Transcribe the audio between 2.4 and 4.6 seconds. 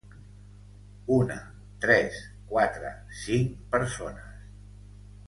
quatre, cinc persones.